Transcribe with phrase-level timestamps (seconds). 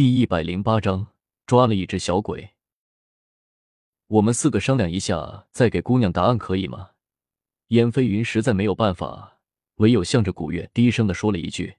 [0.00, 1.08] 第一百零八章
[1.44, 2.54] 抓了一只小鬼。
[4.06, 6.92] 我们四个商量一下，再给姑娘答案，可以吗？
[7.66, 9.40] 燕飞云实在没有办法，
[9.74, 11.76] 唯有向着古月低声的说了一句：“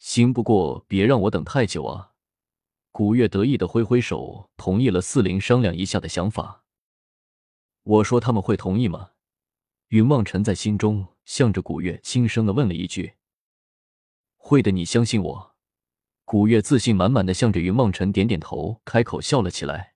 [0.00, 2.14] 行，不过别让我等太久啊。”
[2.90, 6.64] 古月得意的挥挥手，同意了四灵商量一下的想法。
[7.82, 9.10] 我说他们会同意吗？
[9.88, 13.16] 云望尘在心中向着古月轻声的问了一句
[14.38, 15.55] ：“会的，你相信我。”
[16.26, 19.94] 古月自信满满的向着云梦辰点点头，开口笑了起来。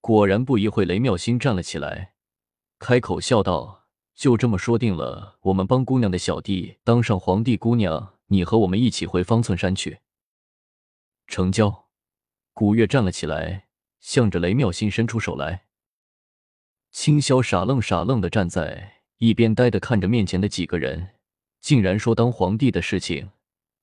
[0.00, 2.14] 果然，不一会，雷妙心站了起来，
[2.80, 3.84] 开口笑道
[4.16, 10.00] ：“就这么说定了，我们帮姑娘的小弟当上皇帝，姑娘，你和我们一起回方寸山去。”
[11.28, 11.86] 成交。
[12.52, 13.68] 古月站了起来，
[14.00, 15.66] 向着雷妙心伸出手来。
[16.90, 21.10] 青霄傻愣傻愣的站在一边，呆的看着面前的几个人，
[21.60, 23.30] 竟然说当皇帝的事情。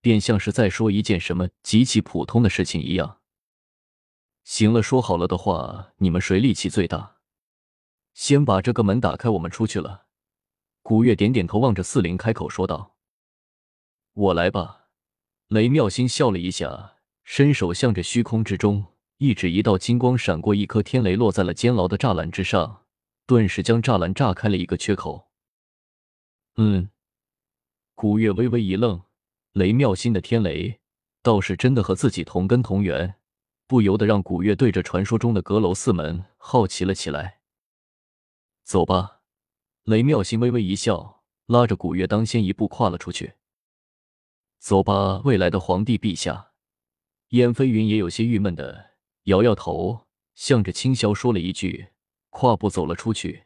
[0.01, 3.19] 便像是在说一件什么极其普通的事情一样。
[4.43, 7.17] 行了，说好了的话，你们谁力气最大？
[8.13, 10.07] 先把这个门打开，我们出去了。
[10.81, 12.97] 古月点点头，望着四灵开口说道
[14.13, 14.87] ：“我来吧。”
[15.47, 18.85] 雷妙心笑了一下，伸手向着虚空之中
[19.17, 22.85] 一指，一道金光闪过，一颗天雷落在了监牢的栅栏之上，
[23.27, 25.29] 顿时将栅栏炸开了一个缺口。
[26.55, 26.89] 嗯，
[27.93, 29.03] 古月微微一愣。
[29.53, 30.79] 雷妙心的天雷
[31.21, 33.15] 倒是真的和自己同根同源，
[33.67, 37.41] 不由得让古月对着传说中的阁楼四门好奇了起来。
[38.63, 39.21] 走吧，
[39.83, 43.33] 雷妙心微微一笑，拉着古月当先一步跨了出去。
[44.57, 46.51] 走吧，未来的皇帝陛下。
[47.29, 48.91] 燕飞云也有些郁闷的
[49.23, 51.89] 摇摇头，向着青霄说了一句，
[52.29, 53.45] 跨步走了出去。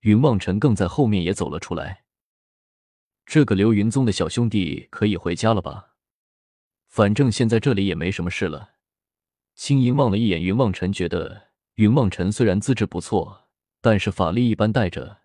[0.00, 2.04] 云望尘更在后面也走了出来。
[3.30, 5.90] 这个流云宗的小兄弟可以回家了吧？
[6.86, 8.70] 反正现在这里也没什么事了。
[9.54, 13.50] 青音望了一眼云望尘，觉得云望尘虽然资质不错，
[13.82, 15.18] 但是法力一般，带着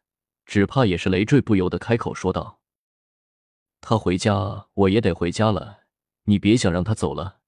[0.46, 2.60] 只怕也是累赘，不由得开口说道
[3.80, 5.84] ：“他回家，我也得回家了。
[6.26, 7.40] 你别想让他走了。”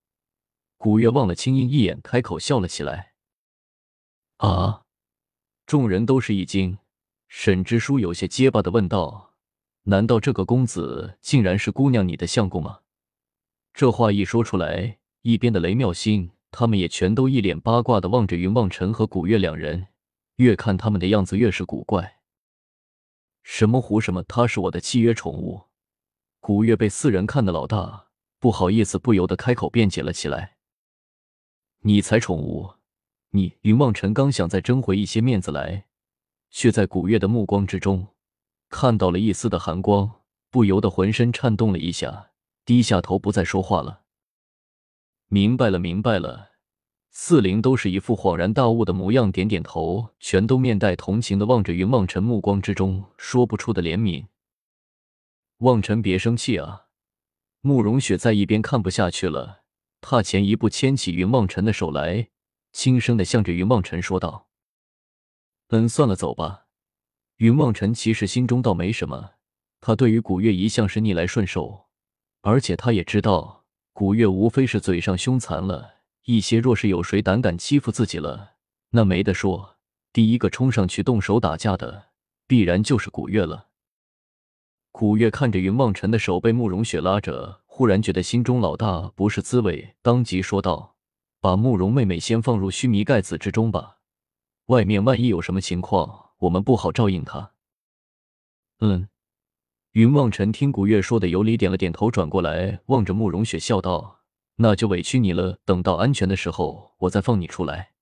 [0.79, 3.15] 古月望了青音一眼，开口笑了起来。
[4.37, 4.83] 啊！
[5.65, 6.77] 众人都是一惊，
[7.27, 9.34] 沈知书有些结巴的问道。
[9.87, 12.79] 难道这个公子竟然是姑娘你的相公吗？
[13.71, 19.87] 这话一说出来，一边的雷妙心他们也全都一脸八卦的望着云望尘和古月两人，
[20.37, 22.19] 越看他们的样子越是古怪。
[23.43, 24.23] 什么胡什么？
[24.23, 25.65] 他是我的契约宠物。
[26.39, 28.07] 古月被四人看的老大
[28.39, 30.57] 不好意思，不由得开口辩解了起来。
[31.81, 32.73] 你才宠物？
[33.29, 35.85] 你云望尘刚想再争回一些面子来，
[36.49, 38.07] 却在古月的目光之中。
[38.69, 42.31] 看到了一丝的寒光，不由得浑身颤动了一下，
[42.65, 44.01] 低下头不再说话了。
[45.27, 46.51] 明白了，明白了。
[47.11, 54.25] 四灵都是一副恍然大悟的模样，点点头，全都面带同情的望着云望尘，目光之中说不出的怜悯。
[55.59, 56.87] 望尘，别生气啊！
[57.61, 59.63] 慕容雪在一边看不下去了，
[60.01, 62.27] 踏前一步牵起云望尘的手来，
[62.73, 64.49] 轻声的向着云望尘说道
[65.69, 66.63] ：“嗯，算了，走吧。”
[67.37, 69.31] 云望尘其实心中倒没什么，
[69.81, 71.87] 他对于古月一向是逆来顺受，
[72.41, 78.53] 而且他也知道古月无非是嘴上凶残了一些，若是有谁胆敢欺负自己了，
[78.91, 79.75] 那没得说，
[80.13, 82.05] 第一个冲上去动手打架的
[82.47, 83.67] 必然就是古月了。
[84.93, 90.95] 古月看着云望尘的手被慕容雪拉着，忽然觉得心中老大不是滋味，当即说道
[91.41, 93.97] ：“把慕容妹妹先放入须弥盖子之中吧，
[94.67, 97.53] 外面万一有什么情况。”我们不好照应他。
[98.79, 99.07] 嗯，
[99.91, 104.21] 云望尘听古月说的有理，点了点头，转过来望着慕容雪笑道
[104.57, 107.93] ：“那就委屈你了，等到安全的时候，我再放你出来。”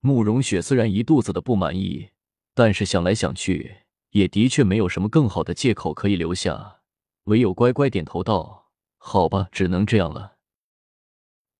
[0.00, 2.10] 慕容雪虽然一肚子的不满意，
[2.54, 3.76] 但是想来想去，
[4.10, 6.80] 也的确没有什么更好的借口可以留下，
[7.24, 10.38] 唯有乖乖点头道：“好吧，只能这样了。”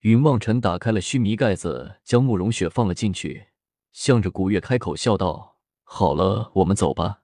[0.01, 3.47] 云望尘打开了须弥盖子，将慕容雪放了进去，
[3.93, 5.52] 向着古月开口笑道。
[5.95, 7.21] 好了，我们走吧。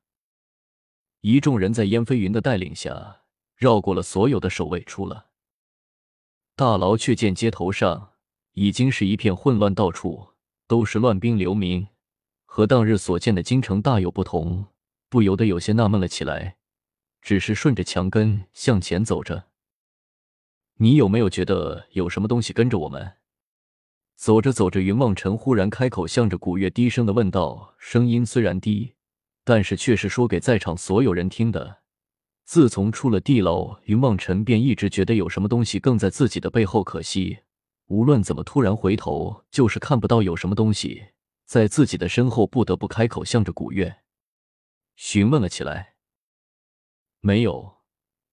[1.22, 3.22] 一众人在燕飞云的带领下，
[3.56, 5.28] 绕过了所有的守卫，出了
[6.54, 8.12] 大牢，却见街头上
[8.52, 10.34] 已经是一片混乱，到处
[10.66, 11.88] 都是乱兵流民，
[12.44, 14.66] 和当日所见的京城大有不同，
[15.08, 16.58] 不由得有些纳闷了起来。
[17.22, 19.46] 只是顺着墙根向前走着，
[20.74, 23.14] 你有没有觉得有什么东西跟着我们？
[24.18, 28.94] 走着走着，云梦尘忽然开口，向着古月低声的问道，声音虽然低，
[29.44, 31.82] 但是却是说给在场所有人听的。
[32.44, 36.82] 自从出了地牢，云梦尘便一直觉得有什么东西更在自己的背后。
[36.82, 37.38] 可惜，
[37.86, 41.10] 无论怎么突然回头，就是看不到有什么东西
[41.44, 43.98] 在自己的身后，不得不开口向着古月
[44.96, 45.94] 询问了起来。
[47.20, 47.77] 没有。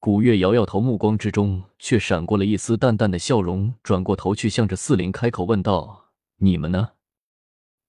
[0.05, 6.91] 古月摇摇头，目光之中却闪过了一丝淡淡的笑容，转过头去，向着四灵开口问道：“你们呢？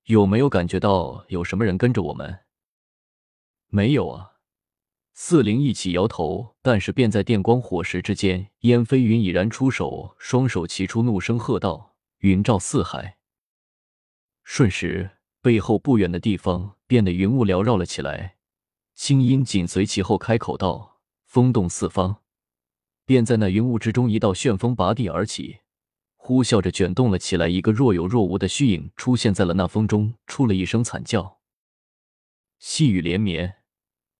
[0.04, 2.38] 有没有感觉到有什么人跟着我们
[3.68, 4.30] ？”“没有啊。”
[5.12, 6.56] 四灵一起摇头。
[6.62, 13.18] 但是便在电光火石之间，燕飞云已然出手，双手齐出，怒声喝道：“云罩四海！”
[14.42, 18.36] 瞬时，背后不远的地方变得云雾缭绕了起来，
[18.94, 20.95] 青音紧随其后，开口道。
[21.36, 22.22] 风动四方，
[23.04, 25.58] 便在那云雾之中，一道旋风拔地而起，
[26.16, 27.46] 呼啸着卷动了起来。
[27.46, 31.40] 一个若有若无的虚影出现在了那风中，出了一声惨叫。
[32.58, 33.56] 细雨连绵，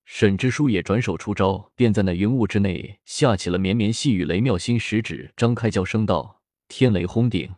[0.04, 4.22] 沈知书也转手出招，便在那云雾之内下起了绵绵细雨。
[4.22, 7.54] 雷妙心食指张开，叫声道：“天雷轰顶！”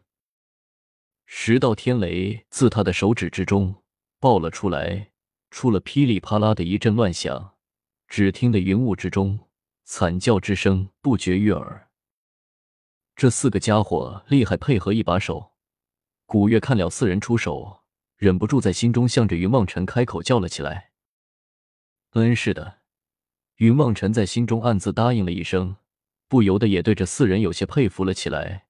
[1.26, 3.82] 十道天雷自他的手指之中
[4.20, 5.10] 爆了出来，
[5.50, 7.56] 出了噼里啪啦的一阵乱响。
[8.06, 9.40] 只听得云雾之中。
[9.90, 11.88] 惨叫之声不绝于耳。
[13.16, 15.52] 这四个家伙厉害，配合一把手。
[16.26, 17.84] 古月看了四人出手，
[18.16, 20.90] 忍不住在心中向着云望尘开口叫了起来
[22.12, 22.80] ：“嗯，是的。”
[23.56, 25.76] 云望尘在心中暗自答应了一声，
[26.28, 28.66] 不由得也对这四人有些佩服了起来。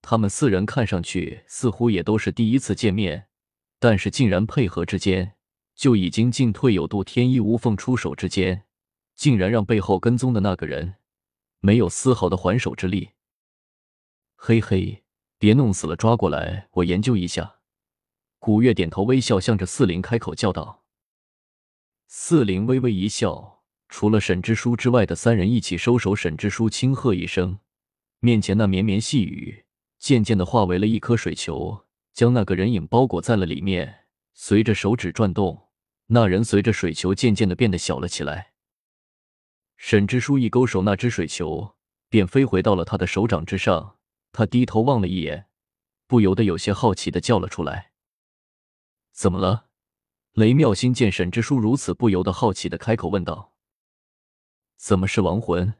[0.00, 3.28] 他们四人看上去似乎也都是第一次见面，
[3.78, 5.34] 但是竟然配合之间
[5.74, 8.64] 就已经进退有度，天衣无缝，出手之间。
[9.14, 10.94] 竟然让背后跟踪的那个人
[11.60, 13.10] 没有丝毫的还手之力。
[14.36, 15.04] 嘿嘿，
[15.38, 17.60] 别弄死了，抓过来，我研究一下。
[18.38, 20.84] 古月点头微笑，向着四灵开口叫道。
[22.06, 26.14] 四灵微微一笑，除了沈之书之外的三人一起收手。
[26.14, 27.58] 沈之书轻喝一声，
[28.20, 29.64] 面前那绵绵细雨
[29.98, 34.06] 渐渐的化为了一颗水球，将那个人影包裹在了里面。
[34.34, 35.68] 随着手指转动，
[36.08, 38.53] 那人随着水球渐渐的变得小了起来。
[39.86, 41.76] 沈之书一勾手，那只水球
[42.08, 43.98] 便飞回到了他的手掌之上。
[44.32, 45.50] 他低头望了一眼，
[46.06, 47.92] 不由得有些好奇的叫了出来
[49.12, 49.66] ：“怎么了？”
[50.32, 53.52] 雷妙心见沈之书如此，不由得好奇的开口问道
[54.78, 55.74] ：“怎么是亡魂？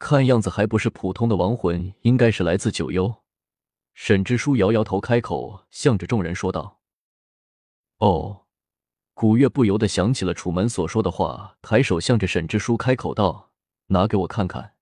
[0.00, 3.22] 看样子还不是普通的亡魂，应该是来自九幽。”
[3.94, 6.80] 沈之书摇摇头，开口向着众人说道
[7.98, 8.42] ：“哦。”
[9.16, 13.50] 古月不由得想起了楚门所说的话，抬手向着沈之书开口道
[13.88, 14.74] ：“拿给我看看。”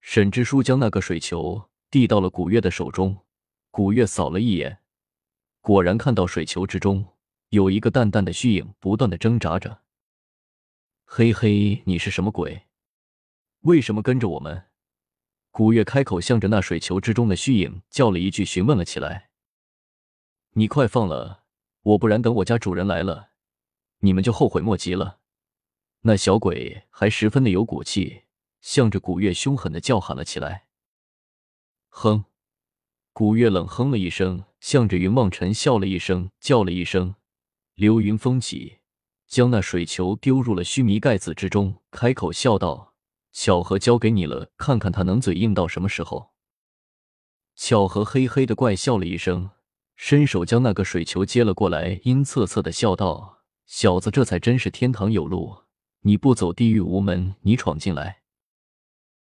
[0.00, 3.24] 沈之书将那个水球递到了古月的手中，
[3.72, 4.78] 古月扫了一眼，
[5.60, 7.04] 果然看到水球之中
[7.48, 9.80] 有一个淡淡的虚影，不断的挣扎着。
[11.04, 12.68] 嘿嘿，你是什么鬼？
[13.62, 14.66] 为什么跟着我们？
[15.50, 19.30] 古月开口向着那水球之中的虚影叫了一句，询问了起来
[20.54, 21.46] ：“你快放了！”
[21.82, 23.30] 我不然等我家主人来了，
[24.00, 25.20] 你们就后悔莫及了。
[26.02, 28.24] 那小鬼还十分的有骨气，
[28.60, 30.66] 向着古月凶狠的叫喊了起来。
[31.88, 32.24] 哼！
[33.12, 37.16] 古月冷哼了一声，向着云梦尘笑了一声，叫了一声，
[37.74, 38.78] 流云风起，
[39.26, 42.94] 将那水球丢入了须弥盖子之中，开口笑道
[43.32, 46.30] ：“巧合交给你了，看看他能嘴硬到什么时候。”
[47.56, 49.50] 巧合嘿嘿的怪笑了一声。
[49.98, 55.64] 伸手将那个水球接了过来，阴恻恻的笑道：“小子，这才真是天堂有路，
[56.02, 58.20] 你不走地狱无门，你闯进来。”